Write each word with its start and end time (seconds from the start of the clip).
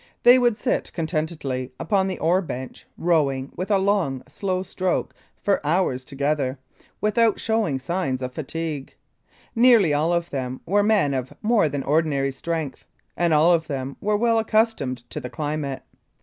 They 0.23 0.39
would 0.39 0.57
sit 0.57 0.91
contentedly 0.93 1.73
upon 1.79 2.07
the 2.07 2.17
oar 2.17 2.41
bench, 2.41 2.87
rowing 2.97 3.51
with 3.55 3.69
a 3.69 3.77
long, 3.77 4.23
slow 4.27 4.63
stroke 4.63 5.13
for 5.43 5.63
hours 5.63 6.03
together 6.03 6.57
without 7.01 7.39
showing 7.39 7.77
signs 7.77 8.23
of 8.23 8.33
fatigue. 8.33 8.95
Nearly 9.53 9.93
all 9.93 10.11
of 10.11 10.31
them 10.31 10.61
were 10.65 10.81
men 10.81 11.13
of 11.13 11.33
more 11.43 11.69
than 11.69 11.83
ordinary 11.83 12.31
strength, 12.31 12.83
and 13.15 13.31
all 13.31 13.51
of 13.53 13.67
them 13.67 13.95
were 14.01 14.17
well 14.17 14.39
accustomed 14.39 15.07
to 15.11 15.19
the 15.19 15.29
climate. 15.29 15.83